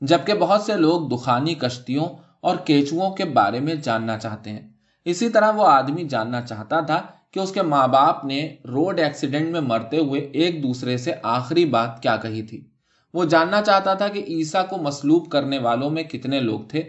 جبکہ 0.00 0.34
بہت 0.34 0.62
سے 0.62 0.76
لوگ 0.76 1.08
دخانی 1.08 1.54
کشتیوں 1.54 2.06
اور 2.40 2.56
کیچوؤں 2.56 3.10
کے 3.10 3.24
بارے 3.24 3.60
میں 3.60 3.74
جاننا 3.74 4.18
چاہتے 4.18 4.50
ہیں۔ 4.50 4.68
اسی 5.04 5.28
طرح 5.28 5.50
وہ 5.50 5.66
آدمی 5.66 6.04
جاننا 6.04 6.40
چاہتا 6.40 6.80
تھا 6.80 7.02
کہ 7.30 7.40
اس 7.40 7.52
کے 7.52 7.62
ماں 7.62 7.88
باپ 7.88 8.24
نے 8.24 8.56
روڈ 8.68 9.00
ایکسیڈنٹ 9.00 9.48
میں 9.48 9.60
مرتے 9.60 9.98
ہوئے 9.98 10.20
ایک 10.20 10.62
دوسرے 10.62 10.96
سے 10.96 11.12
آخری 11.22 11.64
بات 11.64 12.02
کیا 12.02 12.16
کہی 12.16 12.42
تھی۔ 12.42 12.68
وہ 13.14 13.24
جاننا 13.24 13.62
چاہتا 13.62 13.94
تھا 13.94 14.08
کہ 14.08 14.24
عیسا 14.28 14.62
کو 14.62 14.76
مسلوب 14.76 15.30
کرنے 15.30 15.58
والوں 15.58 15.90
میں 15.90 16.02
کتنے 16.02 16.40
لوگ 16.40 16.60
تھے، 16.68 16.82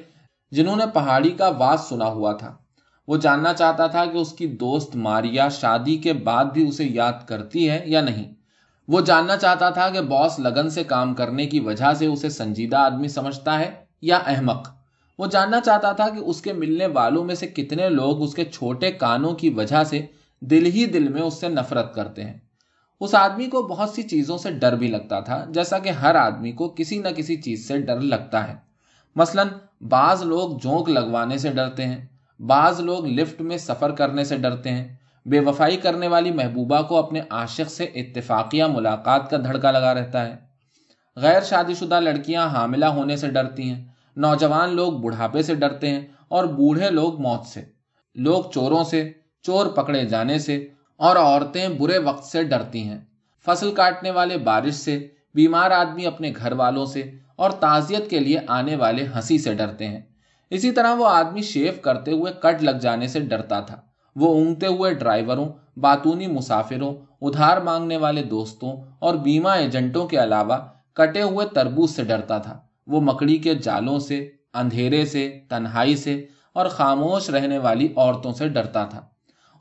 جنہوں 0.51 0.75
نے 0.75 0.85
پہاڑی 0.93 1.29
کا 1.29 1.47
واس 1.47 1.81
سنا 1.81 2.05
ہوا 2.05 2.33
تھا۔ 2.33 2.55
وہ 3.07 3.17
جاننا 3.17 3.53
چاہتا 3.53 3.87
تھا 3.87 4.05
کہ 4.05 4.17
اس 4.17 4.33
کی 4.33 4.47
دوست 4.47 4.95
ماریا 4.95 5.49
شادی 5.49 5.97
کے 5.97 6.13
بعد 6.13 6.45
بھی 6.45 6.67
اسے 6.67 6.85
یاد 6.85 7.27
کرتی 7.27 7.69
ہے 7.69 7.83
یا 7.85 8.01
نہیں۔ 8.01 8.36
وہ 8.87 9.01
جاننا 9.01 9.37
چاہتا 9.37 9.69
تھا 9.69 9.89
کہ 9.89 10.01
باس 10.01 10.39
لگن 10.39 10.69
سے 10.69 10.83
کام 10.83 11.13
کرنے 11.13 11.45
کی 11.45 11.59
وجہ 11.59 11.93
سے 11.93 12.05
اسے 12.05 12.29
سنجیدہ 12.29 12.77
آدمی 12.77 13.07
سمجھتا 13.07 13.59
ہے 13.59 13.71
یا 14.01 14.17
احمق۔ 14.17 14.69
وہ 15.19 15.27
جاننا 15.27 15.59
چاہتا 15.61 15.91
تھا 15.91 16.09
کہ 16.09 16.19
اس 16.19 16.41
کے 16.41 16.53
ملنے 16.53 16.87
والوں 16.87 17.23
میں 17.23 17.35
سے 17.35 17.47
کتنے 17.47 17.89
لوگ 17.89 18.21
اس 18.21 18.33
کے 18.33 18.45
چھوٹے 18.45 18.91
کانوں 18.91 19.33
کی 19.33 19.49
وجہ 19.49 19.83
سے 19.83 20.05
دل 20.39 20.65
ہی 20.65 20.85
دل 20.85 21.07
میں 21.07 21.21
اس 21.21 21.33
سے 21.33 21.47
نفرت 21.47 21.95
کرتے 21.95 22.23
ہیں۔ 22.23 22.37
اس 22.99 23.15
آدمی 23.15 23.45
کو 23.45 23.61
بہت 23.61 23.89
سی 23.89 24.03
چیزوں 24.03 24.37
سے 24.37 24.51
ڈر 24.51 24.75
بھی 24.75 24.87
لگتا 24.87 25.19
تھا، 25.19 25.45
جیسا 25.49 25.79
کہ 25.79 25.89
ہر 25.89 26.15
آدمی 26.15 26.51
کو 26.51 26.69
کسی 26.69 26.99
نہ 26.99 27.07
کسی 27.07 27.35
چیز 27.35 27.67
سے 27.67 27.81
ڈر 27.81 27.99
لگتا 27.99 28.47
ہے۔ 28.47 28.55
مثلا، 29.15 29.43
بعض 29.81 30.23
لوگ 30.23 30.57
جونک 30.63 30.89
لگوانے 30.89 31.37
سے 31.37 31.49
ڈرتے 31.51 31.85
ہیں، 31.85 32.05
بعض 32.39 32.79
لوگ 32.79 33.05
لفٹ 33.05 33.41
میں 33.41 33.57
سفر 33.57 33.91
کرنے 33.91 34.23
سے 34.23 34.37
ڈرتے 34.37 34.71
ہیں۔ 34.71 34.96
بے 35.29 35.39
وفائی 35.39 35.77
کرنے 35.77 36.07
والی 36.07 36.31
محبوبہ 36.31 36.81
کو 36.81 36.97
اپنے 36.97 37.21
عاشق 37.29 37.71
سے 37.71 37.83
اتفاقیہ 37.83 38.63
ملاقات 38.63 39.29
کا 39.29 39.37
دھڑکا 39.37 39.71
لگا 39.71 39.93
رہتا 39.93 40.25
ہے۔ 40.25 40.35
غیر 41.15 41.41
شادی 41.41 41.73
شدہ 41.73 41.99
لڑکیاں 41.99 42.47
حاملہ 42.47 42.85
ہونے 42.85 43.17
سے 43.17 43.27
ڈرتی 43.27 43.69
ہیں۔ 43.69 43.85
نوجوان 44.15 44.75
لوگ 44.75 44.93
بڑھاپے 44.93 45.41
سے 45.41 45.55
ڈرتے 45.55 45.89
ہیں 45.89 46.07
اور 46.27 46.43
بوڑھے 46.43 46.89
لوگ 46.89 47.21
موت 47.21 47.45
سے۔ 47.45 47.61
لوگ 48.15 48.43
چوروں 48.53 48.83
سے، 48.83 49.11
چور 49.41 49.65
پکڑے 49.65 50.05
جانے 50.05 50.39
سے 50.39 50.67
اور 50.97 51.15
عورتیں 51.15 51.69
برے 51.69 51.97
وقت 51.97 52.23
سے 52.23 52.43
ڈرتی 52.43 52.83
ہیں۔ 52.83 52.99
فصل 53.45 53.71
کاٹنے 53.71 54.11
والے 54.11 54.37
بارش 54.37 54.73
سے، 54.73 55.07
بیمار 55.33 55.71
آدمی 55.71 56.05
اپنے 56.05 56.31
گھر 56.35 56.51
والوں 56.51 56.85
سے 56.85 57.11
اور 57.35 57.51
تعزیت 57.51 58.09
کے 58.09 58.19
لیے 58.19 58.39
آنے 58.47 58.75
والے 58.75 59.05
ہنسی 59.15 59.37
سے 59.37 59.53
ڈرتے 59.53 59.87
ہیں۔ 59.87 60.01
اسی 60.49 60.71
طرح 60.71 60.93
وہ 60.93 61.07
آدمی 61.07 61.41
شیو 61.41 61.71
کرتے 61.81 62.11
ہوئے 62.11 62.33
کٹ 62.41 62.63
لگ 62.63 62.71
جانے 62.71 63.07
سے 63.07 63.19
ڈرتا 63.19 63.59
تھا۔ 63.59 63.86
وہ 64.17 64.27
اونگتے 64.27 64.67
ہوئے 64.67 64.93
ڈرائیوروں، 64.93 65.49
باتونی 65.79 66.27
مسافروں، 66.27 66.93
ادھار 67.21 67.57
مانگنے 67.57 67.97
والے 67.97 68.23
دوستوں 68.23 68.71
اور 68.99 69.15
بیمہ 69.15 69.49
ایجنٹوں 69.49 70.07
کے 70.07 70.23
علاوہ 70.23 70.57
کٹے 70.93 71.21
ہوئے 71.21 71.45
تربوز 71.47 71.95
سے 71.95 72.03
ڈرتا 72.03 72.37
تھا۔ 72.37 72.59
وہ 72.87 73.01
مکڑی 73.01 73.37
کے 73.37 73.55
جالوں 73.55 73.99
سے، 73.99 74.31
اندھیرے 74.53 75.05
سے، 75.05 75.39
تنہائی 75.49 75.95
سے 75.95 76.25
اور 76.53 76.65
خاموش 76.65 77.29
رہنے 77.29 77.57
والی 77.57 77.87
عورتوں 77.95 78.33
سے 78.33 78.47
ڈرتا 78.49 78.85
تھا۔ 78.85 79.01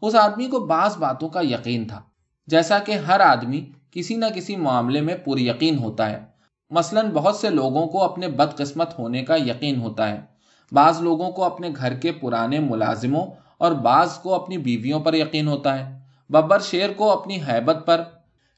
اس 0.02 0.14
آدمی 0.14 0.46
کو 0.46 0.60
بعض 0.66 0.96
باتوں 0.96 1.28
کا 1.28 1.40
یقین 1.40 1.84
تھا، 1.84 2.00
جیسا 2.46 2.78
کہ 2.78 2.92
ہر 2.92 3.20
آدمی 3.20 3.64
کسی 3.90 4.16
نہ 4.16 4.26
کسی 4.34 4.56
معاملے 4.56 5.00
میں 5.00 5.16
پر 5.16 5.38
یقین 5.38 5.78
ہوتا 5.78 6.10
ہے۔ 6.10 6.24
مثلا 6.70 7.00
بہت 7.14 7.36
سے 7.36 7.50
لوگوں 7.50 7.86
کو 7.86 8.02
اپنے 8.02 8.28
بد 8.28 8.56
قسمت 8.56 8.98
ہونے 8.98 9.22
کا 9.22 9.36
یقین 9.36 9.80
ہوتا 9.80 10.10
ہے۔ 10.10 10.20
بعض 10.72 11.00
لوگوں 11.00 11.30
کو 11.30 11.44
اپنے 11.44 11.68
گھر 11.76 11.94
کے 11.94 12.12
پرانے 12.12 12.58
ملازموں 12.60 13.26
اور 13.58 13.72
بعض 13.72 14.18
کو 14.18 14.34
اپنی 14.34 14.58
بیویوں 14.58 15.00
پر 15.00 15.14
یقین 15.14 15.48
ہوتا 15.48 15.78
ہے۔ 15.78 15.98
ببر 16.30 16.60
شیر 16.60 16.90
کو 16.92 17.10
اپنی 17.10 17.38
حیبت 17.48 17.76
پر، 17.86 18.02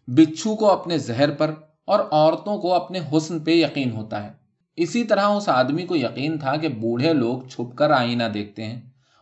بچھو 0.06 0.56
کو 0.56 0.70
اپنے 0.70 0.98
زہر 0.98 1.30
پر 1.30 1.54
اور 1.84 2.00
عورتوں 2.10 2.58
کو 2.58 2.74
اپنے 2.74 3.00
حسن 3.12 3.38
پہ 3.38 3.50
یقین 3.50 3.90
ہوتا 3.90 4.24
ہے۔ 4.24 4.30
اسی 4.76 5.04
طرح 5.04 5.22
اس 5.22 5.48
آدمی 5.48 5.82
کو 5.82 5.96
یقین 5.96 6.38
تھا 6.38 6.56
کہ 6.56 6.68
بوڑھے 6.68 7.12
لوگ 7.12 7.48
چھپ 7.48 7.76
کر 7.76 7.90
آئینہ 7.90 8.24
دیکھتے 8.34 8.64
ہیں۔ 8.64 8.80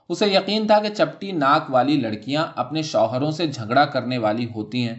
اسے 0.08 0.26
یقین 0.26 0.66
تھا 0.66 0.78
کہ 0.78 0.88
چپٹی 0.88 1.32
ناک 1.32 1.70
والی 1.70 1.96
لڑکیاں 1.96 2.46
اپنے 2.56 2.82
شوہروں 2.82 3.30
سے 3.30 3.46
جھگڑا 3.46 3.84
کرنے 3.84 4.18
والی 4.18 4.46
ہوتی 4.54 4.88
ہیں۔ 4.88 4.94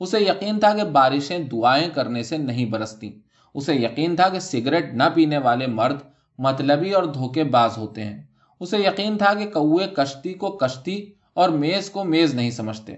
اسے 0.00 0.20
یقین 0.20 0.60
تھا 0.60 0.74
کہ 0.74 0.84
بارشیں 0.84 1.38
دعائیں 1.38 1.88
کرنے 1.94 2.22
سے 2.22 2.36
نہیں 2.36 2.66
برستی۔ 2.66 3.20
اسے 3.54 3.74
یقین 3.74 4.16
تھا 4.16 4.28
کہ 4.28 4.38
سگریٹ 4.38 4.94
نہ 4.94 5.02
پینے 5.14 5.38
والے 5.38 5.66
مرد 5.66 5.96
مطلبی 6.38 6.90
اور 6.90 7.04
دھوکے 7.04 7.44
باز 7.44 7.78
ہوتے 7.78 8.04
ہیں۔ 8.04 8.22
اسے 8.60 8.78
یقین 8.78 9.18
تھا 9.18 9.34
کہ 9.34 9.46
کوے 9.46 9.86
کشتی 9.86 10.34
کو 10.34 10.50
کشتی 10.50 11.12
اور 11.34 11.48
میز 11.48 11.90
کو 11.90 12.04
میز 12.04 12.34
نہیں 12.34 12.50
سمجھتے۔ 12.50 12.94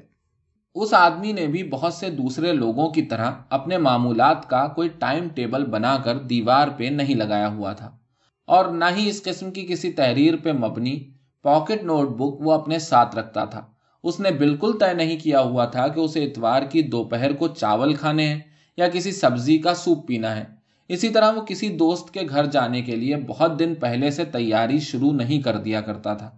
اس 0.75 0.95
آدمی 0.95 1.33
نے 1.33 1.47
بھی 1.47 1.63
بہت 1.63 1.95
سے 1.95 2.11
دوسرے 2.11 2.53
لوگوں 2.53 2.91
کی 2.91 3.03
طرح 3.03 3.31
اپنے 3.51 3.79
معمولات 3.79 4.49
کا 4.49 4.67
کوئی 4.67 4.89
ٹائم 4.89 5.29
ٹیبل 5.29 5.65
بنا 5.65 5.97
کر 5.97 6.19
دیوار 6.19 6.69
پہ 6.77 6.85
نہیں 6.85 7.15
لگایا 7.15 7.49
ہوا 7.49 7.73
تھا۔ 7.73 7.97
اور 8.47 8.65
نہ 8.65 8.85
ہی 8.97 9.09
اس 9.09 9.23
قسم 9.23 9.51
کی 9.51 9.67
کسی 9.67 9.93
تحریر 9.93 10.35
پہ 10.37 10.53
مبنی 10.53 11.11
پاکٹ 11.43 11.83
نوٹ 11.83 12.09
بک 12.09 12.47
وہ 12.47 12.53
اپنے 12.53 12.79
ساتھ 12.79 13.17
رکھتا 13.17 13.45
تھا۔ 13.45 13.67
اس 14.05 14.21
نے 14.21 14.31
بالکل 14.31 14.73
طے 14.81 14.93
نہیں 14.93 15.17
کیا 15.17 15.41
ہوا 15.41 15.65
تھا 15.65 15.89
کہ 15.89 16.01
اسے 16.01 16.25
اتوار 16.25 16.63
کی 16.63 16.83
دوپہر 16.83 17.33
کو 17.33 17.49
چاول 17.49 17.95
کھانے 17.95 18.29
ہیں 18.29 18.41
یا 18.77 18.89
کسی 18.89 19.13
سبزی 19.13 19.59
کا 19.59 19.75
سوپ 19.75 20.09
پینا 20.09 20.37
ہے۔ 20.37 20.45
اسی 20.93 21.09
طرح 21.09 21.33
وہ 21.33 21.41
کسی 21.41 21.69
دوست 21.69 22.15
کے 22.15 22.21
گھر 22.29 22.47
جانے 22.47 22.83
کے 22.83 22.97
لیے 22.97 23.17
بہت 23.17 23.59
دن 23.59 23.75
پہلے 23.75 24.11
سے 24.11 24.25
تیاری 24.25 24.79
شروع 24.79 25.13
نہیں 25.13 25.41
کر 25.41 25.57
دیا 25.57 25.81
کرتا 25.81 26.15
تھا۔ 26.15 26.31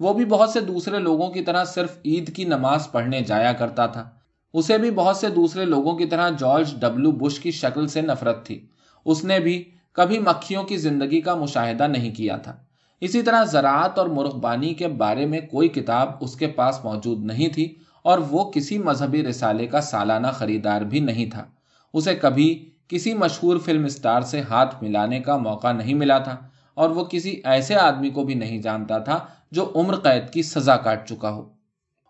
وہ 0.00 0.14
بھی 0.14 0.24
بہت 0.24 0.48
سے 0.48 0.60
دوسرے 0.60 0.98
لوگوں 0.98 1.30
کی 1.30 1.40
طرح 1.40 1.64
صرف 1.64 1.98
عید 2.04 2.36
کی 2.36 2.44
نماز 2.44 2.92
پڑھنے 2.92 3.20
جایا 3.20 3.52
کرتا 3.52 3.86
تھا۔ 3.86 4.10
اسے 4.52 4.78
بھی 4.78 4.90
بہت 4.90 5.16
سے 5.16 5.28
دوسرے 5.28 5.64
لوگوں 5.64 5.96
کی 5.96 6.06
طرح 6.06 6.30
جارج 6.38 6.74
ڈبلو 6.80 7.12
بش 7.12 7.40
کی 7.40 7.50
شکل 7.50 7.86
سے 7.86 8.00
نفرت 8.00 8.46
تھی۔ 8.46 8.66
اس 9.04 9.24
نے 9.24 9.40
بھی 9.40 9.64
کبھی 9.92 10.18
مکھیوں 10.18 10.64
کی 10.64 10.76
زندگی 10.76 11.20
کا 11.20 11.34
مشاہدہ 11.34 11.86
نہیں 11.86 12.14
کیا 12.14 12.36
تھا۔ 12.36 12.56
اسی 13.00 13.22
طرح 13.22 13.44
زراعت 13.44 13.98
اور 13.98 14.06
مرغبانی 14.06 14.74
کے 14.74 14.88
بارے 14.88 15.26
میں 15.26 15.40
کوئی 15.40 15.68
کتاب 15.68 16.08
اس 16.20 16.36
کے 16.36 16.46
پاس 16.46 16.84
موجود 16.84 17.24
نہیں 17.24 17.48
تھی 17.48 17.74
اور 18.02 18.18
وہ 18.18 18.50
کسی 18.50 18.78
مذہبی 18.78 19.22
رسالے 19.22 19.66
کا 19.66 19.80
سالانہ 19.80 20.26
خریدار 20.26 20.80
بھی 20.80 21.00
نہیں 21.00 21.30
تھا۔ 21.30 21.44
اسے 21.92 22.14
کبھی 22.14 22.70
کسی 22.88 23.14
مشہور 23.14 23.56
فلم 23.58 23.84
اسٹار 23.84 24.20
سے 24.20 24.40
ہاتھ 24.40 24.82
ملانے 24.82 25.20
کا 25.20 25.36
موقع 25.36 25.72
نہیں 25.72 25.94
ملا 25.94 26.18
تھا 26.18 26.36
اور 26.74 26.90
وہ 26.90 27.04
کسی 27.04 27.40
ایسے 27.44 27.74
آدمی 27.74 28.10
کو 28.10 28.24
بھی 28.24 28.34
نہیں 28.34 28.58
جانتا 28.58 28.98
تھا 28.98 29.18
جو 29.50 29.72
عمر 29.74 29.94
قید 29.94 30.30
کی 30.30 30.42
سزا 30.42 30.76
کاٹ 30.76 31.08
چکا 31.08 31.30
ہو۔ 31.30 31.48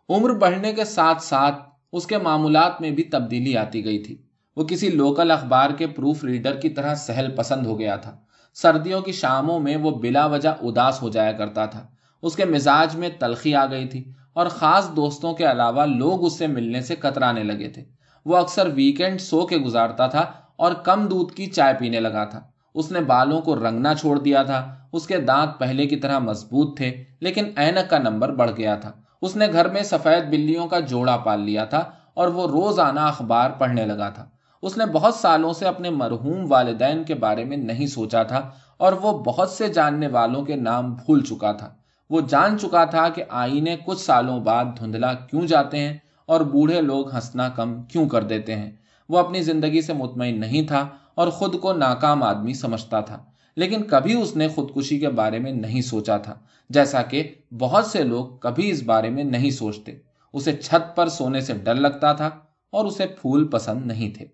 عمر 0.08 0.30
بڑھنے 0.30 0.72
کے 0.72 0.84
ساتھ 0.84 1.22
ساتھ 1.22 1.62
اس 1.92 2.06
کے 2.06 2.18
معمولات 2.18 2.80
میں 2.80 2.90
بھی 2.90 3.02
تبدیلی 3.02 3.56
آتی 3.56 3.84
گئی 3.84 3.98
تھی۔ 3.98 4.16
وہ 4.56 4.64
کسی 4.64 4.88
لوکل 4.88 5.30
اخبار 5.30 5.70
کے 5.70 5.86
پروف 5.86 6.24
ریڈر 6.24 6.56
کی 6.56 6.68
طرح 6.68 6.94
سہل 6.94 7.30
پسند 7.36 7.66
ہو 7.66 7.78
گیا 7.78 7.96
تھا۔ 7.96 8.16
سردیوں 8.54 9.00
کی 9.00 9.12
شاموں 9.12 9.60
میں 9.60 9.76
وہ 9.76 9.90
بلا 9.90 10.26
وجہ 10.26 10.48
اداس 10.48 11.02
ہو 11.02 11.08
جایا 11.08 11.32
کرتا 11.32 11.66
تھا۔ 11.66 11.86
اس 12.22 12.36
کے 12.36 12.44
مزاج 12.44 12.96
میں 12.96 13.08
تلخی 13.18 13.54
آ 13.54 13.66
گئی 13.66 13.88
تھی 13.88 14.12
اور 14.32 14.46
خاص 14.46 14.90
دوستوں 14.96 15.34
کے 15.34 15.50
علاوہ 15.50 15.86
لوگ 15.86 16.24
اس 16.24 16.38
سے 16.38 16.46
ملنے 16.46 16.80
سے 16.80 16.96
کترانے 16.96 17.42
لگے 17.42 17.68
تھے۔ 17.68 17.84
وہ 18.24 18.36
اکثر 18.36 18.66
ویکینڈ 18.74 19.20
سو 19.20 19.46
کے 19.46 19.56
گزارتا 19.56 20.06
تھا 20.06 20.32
اور 20.56 20.72
کم 20.72 21.06
دودھ 21.06 21.32
کی 21.34 21.46
چائے 21.46 21.74
پینے 21.78 22.00
لگا 22.00 22.24
تھا۔ 22.24 22.40
اس 22.74 22.92
نے 22.92 23.00
بالوں 23.00 23.40
کو 23.40 23.56
رنگنا 23.56 23.94
چھوڑ 23.94 24.18
دیا 24.18 24.42
تھا۔ 24.42 24.74
اس 24.92 25.06
کے 25.06 25.20
دانت 25.20 25.58
پہلے 25.58 25.86
کی 25.86 25.96
طرح 25.96 26.18
مضبوط 26.18 26.76
تھے، 26.76 27.04
لیکن 27.20 27.44
اینک 27.56 27.90
کا 27.90 27.98
نمبر 27.98 28.34
بڑھ 28.34 28.50
گیا 28.56 28.74
تھا۔ 28.74 28.92
اس 29.22 29.36
نے 29.36 29.46
گھر 29.52 29.68
میں 29.68 29.82
سفید 29.82 30.24
بلیوں 30.24 30.66
کا 30.66 30.80
جوڑا 30.80 31.16
پال 31.16 31.40
لیا 31.40 31.64
تھا 31.64 31.84
اور 32.14 32.28
وہ 32.28 32.48
روز 32.48 32.80
آنا 32.80 33.06
اخبار 33.06 33.50
پڑھنے 33.50 33.86
لگا 33.86 34.08
تھا۔ 34.08 34.24
اس 34.62 34.76
نے 34.76 34.86
بہت 34.86 35.14
سالوں 35.14 35.52
سے 35.52 35.66
اپنے 35.66 35.90
مرحوم 35.90 36.52
والدین 36.52 37.04
کے 37.04 37.14
بارے 37.14 37.44
میں 37.44 37.56
نہیں 37.56 37.86
سوچا 37.86 38.22
تھا 38.22 38.50
اور 38.76 38.92
وہ 38.92 39.18
بہت 39.18 39.50
سے 39.50 39.68
جاننے 39.68 40.06
والوں 40.06 40.42
کے 40.42 40.56
نام 40.56 40.94
بھول 40.94 41.24
چکا 41.24 41.52
تھا۔ 41.52 41.68
وہ 42.10 42.20
جان 42.20 42.58
چکا 42.58 42.84
تھا 42.84 43.08
کہ 43.08 43.24
آئینے 43.28 43.76
کچھ 43.86 44.00
سالوں 44.00 44.40
بعد 44.40 44.64
دھندلا 44.78 45.14
کیوں 45.14 45.46
جاتے 45.46 45.78
ہیں 45.78 45.98
اور 46.26 46.40
بوڑھے 46.40 46.80
لوگ 46.80 47.14
ہنسنا 47.14 47.48
کم 47.48 47.82
کیوں 47.82 48.08
کر 48.08 48.22
دیتے 48.22 48.56
ہیں۔ 48.56 48.70
وہ 49.08 49.18
اپنی 49.18 49.42
زندگی 49.42 49.80
سے 49.80 49.92
مطمئن 49.92 50.40
نہیں 50.40 50.66
تھا 50.66 50.88
اور 51.14 51.28
خود 51.28 51.58
کو 51.60 51.72
ناکام 51.72 52.22
آدمی 52.22 52.54
سمجھتا 52.54 53.00
تھا، 53.00 53.22
لیکن 53.56 53.82
کبھی 53.82 54.14
اس 54.14 54.36
نے 54.36 54.48
خودکشی 54.48 54.98
کے 54.98 55.08
بارے 55.08 55.38
میں 55.38 55.52
نہیں 55.52 55.80
سوچا 55.80 56.16
تھا، 56.16 56.34
جیسا 56.70 57.02
کہ 57.02 57.22
بہت 57.58 57.86
سے 57.86 58.02
لوگ 58.02 58.36
کبھی 58.38 58.70
اس 58.70 58.82
بارے 58.82 59.10
میں 59.10 59.24
نہیں 59.24 59.50
سوچتے۔ 59.50 59.96
اسے 60.34 60.52
چھت 60.52 60.94
پر 60.96 61.08
سونے 61.08 61.40
سے 61.40 61.52
ڈر 61.54 61.74
لگتا 61.74 62.12
تھا 62.12 62.30
اور 62.72 62.84
اسے 62.84 63.06
پھول 63.20 63.46
پسند 63.48 63.86
نہیں 63.86 64.10
تھے۔ 64.10 64.26